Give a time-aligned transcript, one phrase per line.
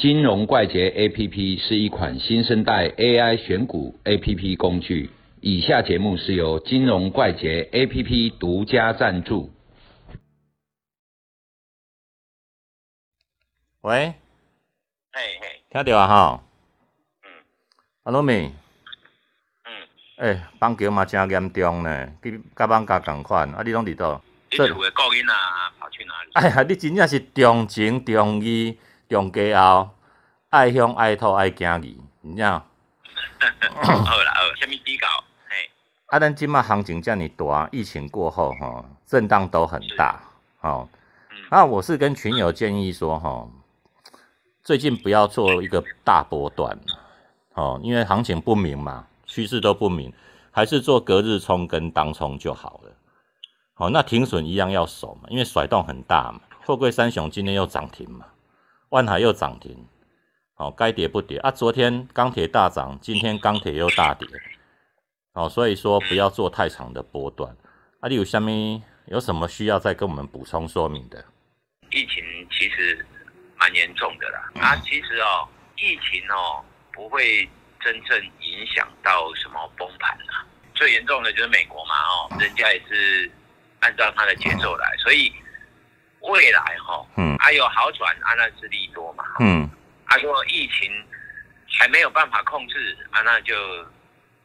[0.00, 5.10] 金融怪杰 APP 是一款新生代 AI 选股 APP 工具。
[5.42, 9.52] 以下节目是由金融怪杰 APP 独家赞助。
[13.82, 14.14] 喂，
[15.12, 16.42] 嘿嘿，听到啊哈？
[17.22, 17.28] 嗯
[18.04, 18.50] 阿罗米，
[19.64, 19.72] 嗯，
[20.16, 24.22] 诶、放球嘛真严重呢，跟甲放假共款，啊，你拢伫倒？
[24.48, 26.30] 这你厝的顾囡啊跑去哪里？
[26.32, 28.78] 哎呀，你真正是重情重义
[29.10, 29.90] 重家后，
[30.50, 32.64] 爱乡爱土爱行义， 你知道？
[33.82, 35.06] 好啦，好，什么比较？
[35.48, 35.68] 嘿，
[36.06, 40.22] 啊，咱即马行情遮尔大，疫情过后吼，震荡都很大，
[40.60, 40.88] 吼。
[40.92, 40.96] 嗯
[41.52, 43.50] 那我是跟群友建议说，吼，
[44.62, 46.78] 最近不要做一个大波段，
[47.54, 50.12] 哦，因为行情不明嘛，趋势都不明，
[50.52, 52.92] 还是做隔日冲跟当冲就好了。
[53.74, 56.40] 好，那停损一样要守嘛，因为甩动很大嘛。
[56.64, 58.26] 货柜三雄今天又涨停嘛，
[58.90, 59.86] 万海又涨停，
[60.54, 61.50] 好，该跌不跌啊。
[61.52, 64.26] 昨天钢铁大涨，今天钢铁又大跌，
[65.32, 67.56] 好，所以说不要做太长的波段。
[68.00, 71.24] 啊，你有下面有什么需要再跟我们补充说明的？
[71.92, 73.06] 疫情其实
[73.56, 74.50] 蛮严重的啦。
[74.60, 75.46] 啊，其实哦，
[75.76, 77.48] 疫情哦不会
[77.80, 80.42] 真正影响到什么崩盘啊。
[80.74, 83.30] 最严重的就是美国嘛，哦，人家也是
[83.78, 85.32] 按照他的节奏来，所以
[86.22, 89.24] 未来哈、哦，嗯还有好转，啊那是利多嘛。
[89.40, 89.68] 嗯
[90.06, 90.90] 他说疫情
[91.78, 93.54] 还没有办法控制啊，那就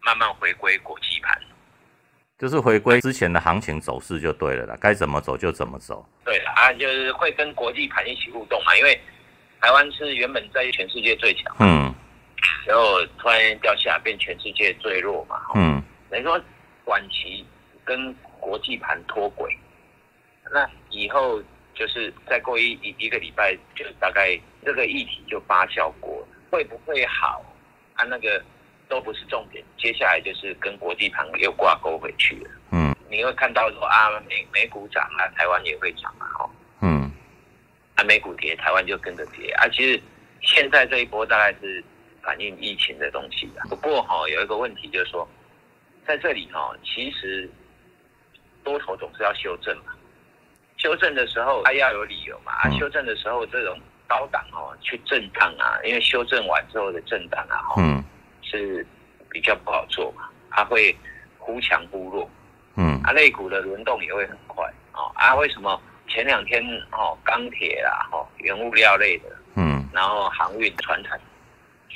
[0.00, 1.40] 慢慢回归国际盘。
[2.38, 6.04] 就是回归之前的行情走势就对了啦，该怎么走就怎么走。
[6.24, 9.00] 对了啊，就是会跟国际盘一起互动嘛，因为
[9.60, 11.94] 台湾是原本在全世界最强，嗯
[12.66, 16.40] 然后突然掉下来变全世界最弱嘛，哦嗯等于说
[16.84, 17.46] 短期
[17.84, 19.56] 跟国际盘脱轨，
[20.52, 21.40] 那以后
[21.82, 27.44] 就是再过一一一个礼拜，就大概这个议题就发酵过了，会不会好
[27.94, 28.04] 啊？
[28.04, 28.40] 那个
[28.88, 32.50] 都不是重点，接下来就是跟国际盘又挂钩回去了。
[32.70, 36.50] 嗯你会看到说啊，美美股涨啊，台湾也会涨啊，哦，
[36.82, 37.10] 嗯
[37.96, 39.66] 啊，美股跌，台湾就跟着跌啊。
[39.70, 40.00] 其实
[40.40, 41.82] 现在这一波大概是
[42.22, 43.62] 反映疫情的东西的。
[43.68, 45.28] 不过哈、有一个问题就是说，
[46.06, 47.50] 在这里哈、其实
[48.62, 49.92] 多头总是要修正嘛，
[50.82, 52.52] 修正的时候它要有理由嘛。
[52.52, 53.78] 啊，嗯修正的时候这种
[54.08, 58.02] 高档哦去震荡啊，因为修正完之后的震荡啊，哈、嗯
[58.42, 58.84] 是
[59.30, 60.94] 比较不好做嘛，它会
[61.38, 62.28] 忽强忽弱。
[62.76, 65.10] 嗯啊，类股的轮动也会很快哦。
[65.14, 71.18] 啊，为什么前两天哦钢铁啊、哦原物料类的，嗯然后航运、船产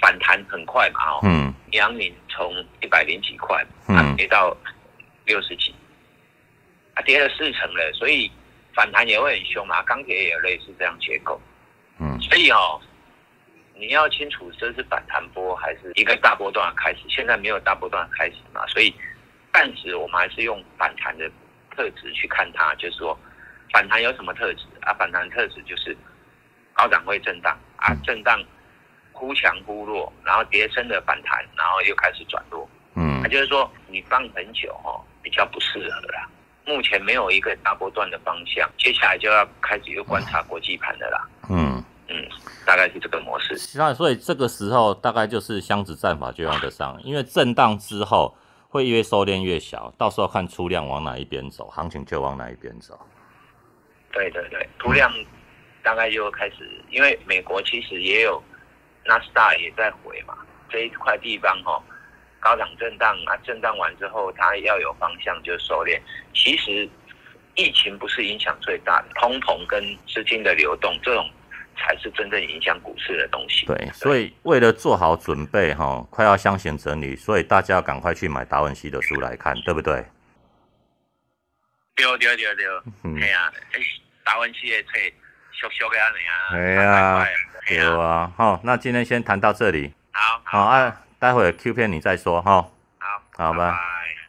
[0.00, 4.56] 反弹很快嘛哦，嗯阳明从一百零几块啊嗯跌到
[5.24, 5.74] 六十几，
[6.94, 8.30] 啊跌了四成了，所以
[8.76, 9.82] 反弹也会很凶嘛。
[9.82, 11.40] 钢铁也有类似这样结构，
[11.98, 12.80] 嗯所以哦。
[13.78, 18.90] 你要清楚这是反弹波还是一个大波段的开始，现在没有大波段的开始嘛，所以
[19.52, 21.30] 暂时我们还是用反弹的
[21.72, 23.14] 特质去看它，就是说
[23.70, 24.94] 反弹有什么特质啊？
[24.94, 25.94] 反弹特质就是
[26.72, 28.42] 高涨会震荡啊，震荡
[29.12, 36.26] 忽强忽弱，然后跌升的反弹，然后又开始转弱，嗯那就是说你放很久哦，比较不适合啦。
[36.66, 41.28] 目前没有一个大波段的方向，接下来就要开始又观察国际盘的啦。
[41.48, 42.28] 嗯，嗯，
[42.66, 43.56] 大概是这个模式。
[43.78, 48.36] 那所以这个时候大概就是箱子战法就用得上，因为震荡之后
[48.68, 52.98] 会越收敛越小，到时候看出量往哪一边走，行情就往哪一边走。
[54.12, 55.12] 对对对，出量
[55.84, 58.42] 大概就开始，因为美国其实也有
[59.04, 60.34] 纳斯达也在回嘛，
[60.68, 61.82] 这一块地方哈、哦，
[62.46, 66.00] 高涨震荡啊，震荡完之后它要有方向就收敛。
[66.32, 66.88] 其实
[67.56, 71.28] 疫情不是影响最大的，通膨跟资金的流动这种
[71.76, 73.66] 才是真正影响股市的东西。
[73.66, 80.04] 对，所以为了做好准备哈，快要箱型整理，所以大家要赶快去买达文西的书来看，对不对？
[81.96, 82.66] 对对对对，
[83.02, 83.80] 嗯哎，呀，哎，
[84.22, 84.90] 达文西的册
[85.50, 87.34] 小小的安尼啊，哎呀哎
[87.66, 92.68] 对呀，啊，好，那今天先谈到这里，好好啊，待会儿 Q 片你再说哈。
[92.98, 94.25] 好，好吧拜拜